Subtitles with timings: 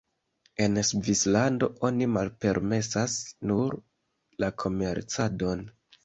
[0.65, 3.17] En Svislando, oni malpermesas
[3.51, 3.75] nur
[4.45, 5.63] la komercadon.